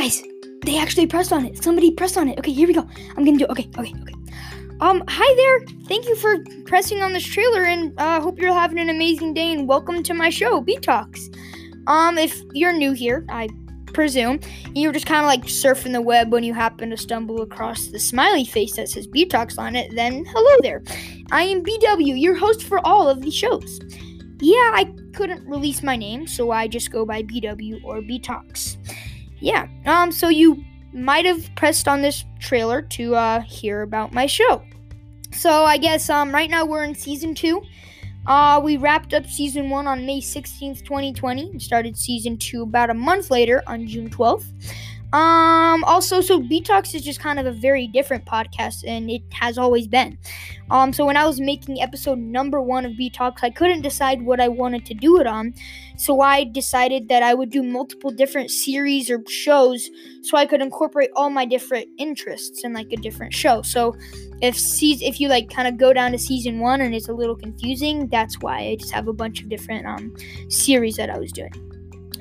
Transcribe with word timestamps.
guys, 0.00 0.22
they 0.64 0.78
actually 0.78 1.06
pressed 1.06 1.30
on 1.30 1.44
it. 1.44 1.62
Somebody 1.62 1.90
pressed 1.90 2.16
on 2.16 2.26
it. 2.26 2.38
Okay, 2.38 2.52
here 2.52 2.66
we 2.66 2.72
go. 2.72 2.88
I'm 3.16 3.24
gonna 3.24 3.36
do 3.36 3.44
it. 3.44 3.50
Okay, 3.50 3.68
okay, 3.76 3.92
okay. 4.00 4.14
Um, 4.80 5.04
hi 5.06 5.34
there. 5.36 5.60
Thank 5.88 6.08
you 6.08 6.16
for 6.16 6.42
pressing 6.64 7.02
on 7.02 7.12
this 7.12 7.22
trailer, 7.22 7.64
and 7.64 7.92
I 8.00 8.16
uh, 8.16 8.20
hope 8.22 8.40
you're 8.40 8.50
having 8.50 8.78
an 8.78 8.88
amazing 8.88 9.34
day. 9.34 9.52
And 9.52 9.68
welcome 9.68 10.02
to 10.04 10.14
my 10.14 10.30
show, 10.30 10.62
B 10.62 10.78
Talks. 10.78 11.28
Um, 11.86 12.16
if 12.16 12.40
you're 12.54 12.72
new 12.72 12.92
here, 12.92 13.26
I 13.28 13.50
presume 13.92 14.40
you're 14.74 14.92
just 14.92 15.04
kind 15.04 15.20
of 15.20 15.26
like 15.26 15.42
surfing 15.42 15.92
the 15.92 16.00
web 16.00 16.32
when 16.32 16.44
you 16.44 16.54
happen 16.54 16.88
to 16.88 16.96
stumble 16.96 17.42
across 17.42 17.88
the 17.88 17.98
smiley 17.98 18.46
face 18.46 18.76
that 18.76 18.88
says 18.88 19.06
B 19.06 19.26
Talks 19.26 19.58
on 19.58 19.76
it. 19.76 19.94
Then 19.94 20.24
hello 20.24 20.56
there. 20.62 20.82
I 21.30 21.42
am 21.42 21.62
BW, 21.62 22.18
your 22.18 22.36
host 22.36 22.62
for 22.62 22.80
all 22.86 23.06
of 23.06 23.20
these 23.20 23.34
shows. 23.34 23.80
Yeah, 24.40 24.70
I 24.72 24.94
couldn't 25.12 25.46
release 25.46 25.82
my 25.82 25.96
name, 25.96 26.26
so 26.26 26.52
I 26.52 26.68
just 26.68 26.90
go 26.90 27.04
by 27.04 27.22
BW 27.22 27.84
or 27.84 28.00
B 28.00 28.18
Talks 28.18 28.78
yeah, 29.40 29.66
um, 29.86 30.12
so 30.12 30.28
you 30.28 30.62
might 30.92 31.24
have 31.24 31.48
pressed 31.56 31.88
on 31.88 32.02
this 32.02 32.24
trailer 32.38 32.82
to 32.82 33.14
uh, 33.14 33.40
hear 33.40 33.82
about 33.82 34.12
my 34.12 34.26
show. 34.26 34.62
So 35.32 35.64
I 35.64 35.76
guess 35.76 36.10
um, 36.10 36.32
right 36.32 36.50
now 36.50 36.64
we're 36.64 36.84
in 36.84 36.94
season 36.94 37.34
two. 37.34 37.62
Uh, 38.26 38.60
we 38.62 38.76
wrapped 38.76 39.14
up 39.14 39.26
season 39.26 39.70
one 39.70 39.86
on 39.86 40.04
May 40.04 40.20
16th, 40.20 40.84
2020, 40.84 41.50
and 41.50 41.62
started 41.62 41.96
season 41.96 42.36
two 42.36 42.62
about 42.62 42.90
a 42.90 42.94
month 42.94 43.30
later 43.30 43.62
on 43.66 43.86
June 43.86 44.10
12th. 44.10 44.44
Um, 45.12 45.82
also, 45.84 46.20
so 46.20 46.38
B 46.38 46.60
Talks 46.60 46.94
is 46.94 47.02
just 47.02 47.18
kind 47.18 47.40
of 47.40 47.46
a 47.46 47.50
very 47.50 47.88
different 47.88 48.24
podcast, 48.26 48.84
and 48.86 49.10
it 49.10 49.22
has 49.32 49.58
always 49.58 49.88
been. 49.88 50.16
Um, 50.70 50.92
so 50.92 51.04
when 51.04 51.16
I 51.16 51.26
was 51.26 51.40
making 51.40 51.82
episode 51.82 52.18
number 52.18 52.60
one 52.60 52.86
of 52.86 52.96
B 52.96 53.10
Talks, 53.10 53.42
I 53.42 53.50
couldn't 53.50 53.82
decide 53.82 54.22
what 54.22 54.38
I 54.38 54.46
wanted 54.46 54.86
to 54.86 54.94
do 54.94 55.20
it 55.20 55.26
on, 55.26 55.52
so 55.96 56.20
I 56.20 56.44
decided 56.44 57.08
that 57.08 57.24
I 57.24 57.34
would 57.34 57.50
do 57.50 57.62
multiple 57.62 58.12
different 58.12 58.52
series 58.52 59.10
or 59.10 59.20
shows, 59.28 59.90
so 60.22 60.36
I 60.36 60.46
could 60.46 60.62
incorporate 60.62 61.10
all 61.16 61.28
my 61.28 61.44
different 61.44 61.88
interests 61.98 62.62
in 62.62 62.72
like 62.72 62.92
a 62.92 62.96
different 62.96 63.34
show. 63.34 63.62
So 63.62 63.96
if 64.42 64.56
season, 64.56 65.08
if 65.08 65.18
you 65.18 65.28
like 65.28 65.50
kind 65.50 65.66
of 65.66 65.76
go 65.76 65.92
down 65.92 66.12
to 66.12 66.18
season 66.18 66.60
one 66.60 66.80
and 66.80 66.94
it's 66.94 67.08
a 67.08 67.12
little 67.12 67.36
confusing, 67.36 68.06
that's 68.08 68.40
why 68.40 68.60
I 68.60 68.76
just 68.76 68.92
have 68.92 69.08
a 69.08 69.12
bunch 69.12 69.42
of 69.42 69.48
different 69.48 69.86
um 69.86 70.14
series 70.48 70.94
that 70.96 71.10
I 71.10 71.18
was 71.18 71.32
doing. 71.32 71.69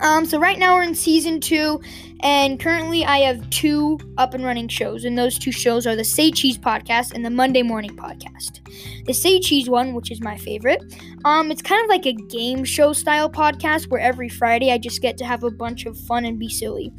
Um, 0.00 0.24
so 0.24 0.38
right 0.38 0.58
now 0.58 0.74
we're 0.74 0.84
in 0.84 0.94
season 0.94 1.40
two, 1.40 1.80
and 2.20 2.58
currently 2.60 3.04
I 3.04 3.18
have 3.18 3.48
two 3.50 3.98
up 4.16 4.34
and 4.34 4.44
running 4.44 4.68
shows, 4.68 5.04
and 5.04 5.18
those 5.18 5.38
two 5.38 5.52
shows 5.52 5.86
are 5.86 5.96
the 5.96 6.04
Say 6.04 6.30
Cheese 6.30 6.58
podcast 6.58 7.14
and 7.14 7.24
the 7.24 7.30
Monday 7.30 7.62
Morning 7.62 7.96
podcast. 7.96 8.60
The 9.06 9.14
Say 9.14 9.40
Cheese 9.40 9.68
one, 9.68 9.94
which 9.94 10.10
is 10.10 10.20
my 10.20 10.36
favorite, 10.36 10.82
um, 11.24 11.50
it's 11.50 11.62
kind 11.62 11.82
of 11.82 11.88
like 11.88 12.06
a 12.06 12.12
game 12.12 12.64
show 12.64 12.92
style 12.92 13.28
podcast 13.30 13.90
where 13.90 14.00
every 14.00 14.28
Friday 14.28 14.70
I 14.72 14.78
just 14.78 15.02
get 15.02 15.16
to 15.18 15.24
have 15.24 15.42
a 15.42 15.50
bunch 15.50 15.86
of 15.86 15.98
fun 15.98 16.24
and 16.24 16.38
be 16.38 16.48
silly. 16.48 16.92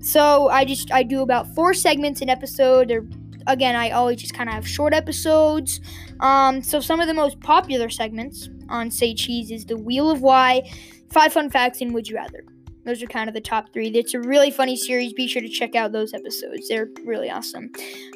So 0.00 0.48
I 0.48 0.64
just 0.64 0.92
I 0.92 1.02
do 1.02 1.22
about 1.22 1.54
four 1.54 1.74
segments 1.74 2.20
an 2.22 2.30
episode. 2.30 2.88
They're 2.88 3.06
again 3.46 3.76
I 3.76 3.90
always 3.90 4.20
just 4.20 4.34
kind 4.34 4.48
of 4.48 4.54
have 4.54 4.66
short 4.66 4.94
episodes. 4.94 5.80
Um, 6.20 6.62
so 6.62 6.80
some 6.80 7.00
of 7.00 7.06
the 7.06 7.14
most 7.14 7.40
popular 7.40 7.90
segments 7.90 8.48
on 8.68 8.90
Say 8.90 9.14
Cheese 9.14 9.50
is 9.50 9.66
the 9.66 9.76
Wheel 9.76 10.10
of 10.10 10.22
Why 10.22 10.62
Five 11.10 11.32
fun 11.32 11.50
facts 11.50 11.80
and 11.80 11.94
Would 11.94 12.08
You 12.08 12.16
Rather. 12.16 12.44
Those 12.84 13.02
are 13.02 13.06
kind 13.06 13.28
of 13.28 13.34
the 13.34 13.40
top 13.40 13.72
three. 13.72 13.88
It's 13.88 14.14
a 14.14 14.20
really 14.20 14.52
funny 14.52 14.76
series. 14.76 15.12
Be 15.12 15.26
sure 15.26 15.42
to 15.42 15.48
check 15.48 15.74
out 15.74 15.90
those 15.90 16.14
episodes. 16.14 16.68
They're 16.68 16.88
really 17.04 17.28
awesome. 17.28 17.72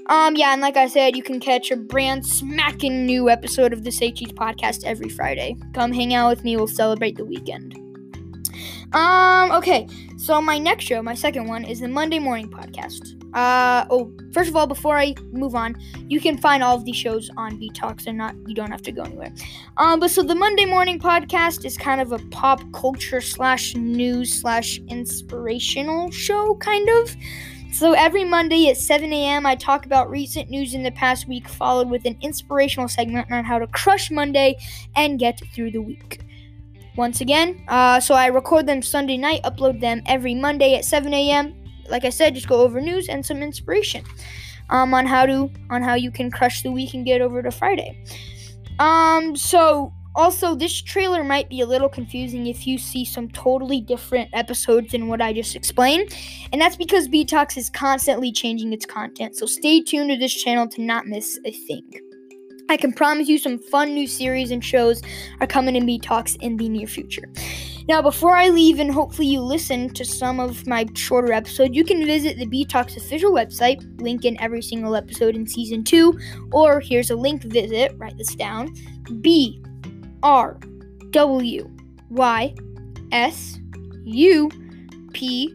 Um, 0.06 0.36
yeah, 0.36 0.52
and 0.52 0.62
like 0.62 0.76
I 0.76 0.86
said, 0.86 1.16
you 1.16 1.24
can 1.24 1.40
catch 1.40 1.72
a 1.72 1.76
brand 1.76 2.24
smacking 2.24 3.04
new 3.04 3.28
episode 3.28 3.72
of 3.72 3.82
the 3.82 3.90
Say 3.90 4.12
Cheese 4.12 4.32
podcast 4.32 4.84
every 4.84 5.08
Friday. 5.08 5.56
Come 5.74 5.92
hang 5.92 6.14
out 6.14 6.28
with 6.28 6.44
me. 6.44 6.56
We'll 6.56 6.68
celebrate 6.68 7.16
the 7.16 7.24
weekend. 7.24 7.89
Um, 8.92 9.52
okay. 9.52 9.86
So 10.16 10.40
my 10.40 10.58
next 10.58 10.84
show, 10.84 11.02
my 11.02 11.14
second 11.14 11.46
one, 11.46 11.64
is 11.64 11.80
the 11.80 11.88
Monday 11.88 12.18
Morning 12.18 12.48
Podcast. 12.48 13.16
Uh, 13.32 13.86
oh, 13.90 14.12
first 14.32 14.50
of 14.50 14.56
all, 14.56 14.66
before 14.66 14.98
I 14.98 15.14
move 15.32 15.54
on, 15.54 15.80
you 16.08 16.20
can 16.20 16.36
find 16.36 16.62
all 16.62 16.76
of 16.76 16.84
these 16.84 16.96
shows 16.96 17.30
on 17.36 17.58
B 17.58 17.70
Talks 17.72 18.06
and 18.06 18.18
not 18.18 18.34
you 18.46 18.54
don't 18.54 18.70
have 18.70 18.82
to 18.82 18.92
go 18.92 19.02
anywhere. 19.02 19.32
Um, 19.76 20.00
but 20.00 20.10
so 20.10 20.22
the 20.22 20.34
Monday 20.34 20.64
Morning 20.66 20.98
Podcast 20.98 21.64
is 21.64 21.76
kind 21.76 22.00
of 22.00 22.10
a 22.10 22.18
pop 22.30 22.60
culture 22.72 23.20
slash 23.20 23.76
news 23.76 24.34
slash 24.40 24.80
inspirational 24.88 26.10
show, 26.10 26.56
kind 26.56 26.88
of. 26.88 27.16
So 27.72 27.92
every 27.92 28.24
Monday 28.24 28.68
at 28.68 28.76
7 28.76 29.12
a.m., 29.12 29.46
I 29.46 29.54
talk 29.54 29.86
about 29.86 30.10
recent 30.10 30.50
news 30.50 30.74
in 30.74 30.82
the 30.82 30.90
past 30.90 31.28
week, 31.28 31.48
followed 31.48 31.88
with 31.88 32.04
an 32.04 32.18
inspirational 32.20 32.88
segment 32.88 33.30
on 33.30 33.44
how 33.44 33.60
to 33.60 33.68
crush 33.68 34.10
Monday 34.10 34.58
and 34.96 35.20
get 35.20 35.40
through 35.54 35.70
the 35.70 35.80
week 35.80 36.20
once 36.96 37.20
again. 37.20 37.62
Uh, 37.68 38.00
so 38.00 38.14
I 38.14 38.26
record 38.26 38.66
them 38.66 38.82
Sunday 38.82 39.16
night, 39.16 39.42
upload 39.44 39.80
them 39.80 40.02
every 40.06 40.34
Monday 40.34 40.74
at 40.74 40.84
7 40.84 41.12
a.m. 41.12 41.54
Like 41.88 42.04
I 42.04 42.10
said, 42.10 42.34
just 42.34 42.48
go 42.48 42.60
over 42.60 42.80
news 42.80 43.08
and 43.08 43.24
some 43.24 43.42
inspiration 43.42 44.04
um, 44.70 44.94
on 44.94 45.06
how 45.06 45.26
to 45.26 45.50
on 45.70 45.82
how 45.82 45.94
you 45.94 46.10
can 46.10 46.30
crush 46.30 46.62
the 46.62 46.70
week 46.70 46.94
and 46.94 47.04
get 47.04 47.20
over 47.20 47.42
to 47.42 47.50
Friday. 47.50 48.02
Um, 48.78 49.36
so 49.36 49.92
also 50.14 50.54
this 50.54 50.80
trailer 50.80 51.22
might 51.22 51.48
be 51.48 51.60
a 51.60 51.66
little 51.66 51.88
confusing 51.88 52.46
if 52.46 52.66
you 52.66 52.78
see 52.78 53.04
some 53.04 53.28
totally 53.30 53.80
different 53.80 54.30
episodes 54.32 54.92
than 54.92 55.08
what 55.08 55.20
I 55.20 55.32
just 55.32 55.54
explained, 55.54 56.14
and 56.52 56.60
that's 56.60 56.76
because 56.76 57.08
B 57.08 57.24
Talks 57.24 57.56
is 57.56 57.70
constantly 57.70 58.32
changing 58.32 58.72
its 58.72 58.86
content. 58.86 59.36
So 59.36 59.46
stay 59.46 59.82
tuned 59.82 60.10
to 60.10 60.16
this 60.16 60.34
channel 60.34 60.68
to 60.68 60.82
not 60.82 61.06
miss 61.06 61.38
a 61.44 61.52
thing. 61.52 62.09
I 62.70 62.76
can 62.76 62.92
promise 62.92 63.28
you 63.28 63.36
some 63.36 63.58
fun 63.58 63.94
new 63.94 64.06
series 64.06 64.52
and 64.52 64.64
shows 64.64 65.02
are 65.40 65.46
coming 65.48 65.74
in 65.74 65.84
B 65.86 65.98
Talks 65.98 66.36
in 66.36 66.56
the 66.56 66.68
near 66.68 66.86
future. 66.86 67.28
Now, 67.88 68.00
before 68.00 68.36
I 68.36 68.48
leave 68.48 68.78
and 68.78 68.92
hopefully 68.92 69.26
you 69.26 69.40
listen 69.40 69.92
to 69.94 70.04
some 70.04 70.38
of 70.38 70.68
my 70.68 70.86
shorter 70.94 71.32
episodes, 71.32 71.74
you 71.74 71.82
can 71.82 72.06
visit 72.06 72.38
the 72.38 72.46
B 72.46 72.64
Talks 72.64 72.96
official 72.96 73.32
website, 73.32 73.82
link 74.00 74.24
in 74.24 74.40
every 74.40 74.62
single 74.62 74.94
episode 74.94 75.34
in 75.34 75.48
season 75.48 75.82
two, 75.82 76.16
or 76.52 76.78
here's 76.78 77.10
a 77.10 77.16
link 77.16 77.42
visit, 77.42 77.92
write 77.98 78.16
this 78.16 78.36
down 78.36 78.72
B 79.20 79.60
R 80.22 80.56
W 81.10 81.68
Y 82.10 82.54
S 83.10 83.58
U 84.04 84.48
P 85.12 85.52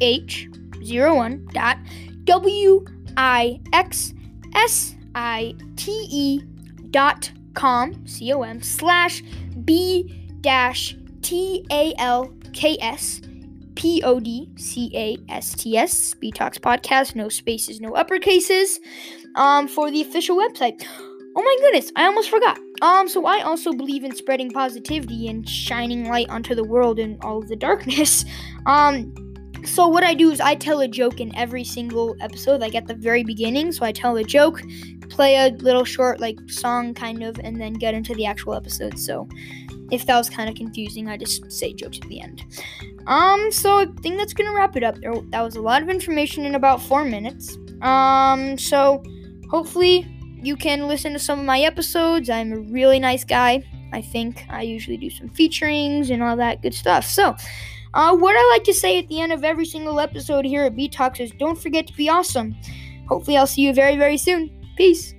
H 0.00 0.48
01 0.82 1.46
dot 1.52 1.78
W 2.24 2.84
I 3.16 3.60
X 3.72 4.12
S 4.56 4.96
I 5.14 5.54
T 5.76 6.08
E 6.10 6.47
dot 6.90 7.30
com 7.54 8.06
C 8.06 8.32
O 8.32 8.42
M 8.42 8.62
slash 8.62 9.22
B 9.64 10.36
dash 10.40 10.96
T 11.22 11.64
A 11.70 11.94
L 11.98 12.32
K 12.52 12.76
S 12.80 13.20
P 13.74 14.02
O 14.02 14.18
D 14.20 14.50
C 14.56 14.90
A 14.94 15.16
S 15.32 15.54
T 15.54 15.76
S 15.76 16.14
B 16.14 16.30
Talks 16.32 16.58
Podcast, 16.58 17.14
no 17.14 17.28
spaces, 17.28 17.80
no 17.80 17.92
uppercases, 17.92 18.78
um, 19.36 19.68
for 19.68 19.90
the 19.90 20.00
official 20.00 20.36
website. 20.36 20.84
Oh 21.36 21.42
my 21.42 21.56
goodness, 21.60 21.92
I 21.94 22.04
almost 22.06 22.30
forgot. 22.30 22.58
Um, 22.82 23.08
so 23.08 23.26
I 23.26 23.42
also 23.42 23.72
believe 23.72 24.02
in 24.02 24.14
spreading 24.14 24.50
positivity 24.50 25.28
and 25.28 25.48
shining 25.48 26.08
light 26.08 26.28
onto 26.28 26.54
the 26.54 26.64
world 26.64 26.98
and 26.98 27.22
all 27.22 27.38
of 27.38 27.48
the 27.48 27.56
darkness. 27.56 28.24
Um, 28.66 29.14
so 29.64 29.88
what 29.88 30.04
I 30.04 30.14
do 30.14 30.30
is 30.30 30.40
I 30.40 30.54
tell 30.54 30.80
a 30.80 30.88
joke 30.88 31.20
in 31.20 31.34
every 31.34 31.64
single 31.64 32.16
episode, 32.20 32.60
like 32.60 32.74
at 32.74 32.86
the 32.86 32.94
very 32.94 33.24
beginning. 33.24 33.72
So 33.72 33.84
I 33.84 33.92
tell 33.92 34.16
a 34.16 34.24
joke, 34.24 34.62
play 35.08 35.36
a 35.36 35.50
little 35.50 35.84
short 35.84 36.20
like 36.20 36.38
song 36.48 36.94
kind 36.94 37.22
of, 37.22 37.38
and 37.40 37.60
then 37.60 37.74
get 37.74 37.94
into 37.94 38.14
the 38.14 38.26
actual 38.26 38.54
episode. 38.54 38.98
So 38.98 39.28
if 39.90 40.06
that 40.06 40.16
was 40.16 40.28
kind 40.28 40.48
of 40.48 40.56
confusing, 40.56 41.08
I 41.08 41.16
just 41.16 41.50
say 41.50 41.72
jokes 41.72 41.98
at 42.02 42.08
the 42.08 42.20
end. 42.20 42.44
Um, 43.06 43.50
so 43.50 43.78
I 43.78 43.86
think 44.02 44.18
that's 44.18 44.34
gonna 44.34 44.52
wrap 44.52 44.76
it 44.76 44.82
up. 44.82 44.96
There, 44.96 45.14
that 45.30 45.42
was 45.42 45.56
a 45.56 45.62
lot 45.62 45.82
of 45.82 45.88
information 45.88 46.44
in 46.44 46.54
about 46.54 46.82
four 46.82 47.04
minutes. 47.04 47.56
Um, 47.82 48.58
so 48.58 49.02
hopefully 49.50 50.06
you 50.42 50.56
can 50.56 50.86
listen 50.88 51.12
to 51.12 51.18
some 51.18 51.40
of 51.40 51.44
my 51.44 51.60
episodes. 51.60 52.30
I'm 52.30 52.52
a 52.52 52.58
really 52.58 53.00
nice 53.00 53.24
guy. 53.24 53.64
I 53.92 54.02
think 54.02 54.44
I 54.50 54.62
usually 54.62 54.96
do 54.96 55.10
some 55.10 55.28
featurings 55.30 56.10
and 56.10 56.22
all 56.22 56.36
that 56.36 56.62
good 56.62 56.74
stuff. 56.74 57.04
So, 57.04 57.34
uh, 57.94 58.16
what 58.16 58.36
I 58.36 58.50
like 58.52 58.64
to 58.64 58.74
say 58.74 58.98
at 58.98 59.08
the 59.08 59.20
end 59.20 59.32
of 59.32 59.44
every 59.44 59.66
single 59.66 60.00
episode 60.00 60.44
here 60.44 60.64
at 60.64 60.76
B 60.76 60.88
Talks 60.88 61.20
is 61.20 61.30
don't 61.32 61.60
forget 61.60 61.86
to 61.86 61.92
be 61.94 62.08
awesome. 62.08 62.54
Hopefully, 63.08 63.36
I'll 63.36 63.46
see 63.46 63.62
you 63.62 63.72
very, 63.72 63.96
very 63.96 64.18
soon. 64.18 64.50
Peace. 64.76 65.14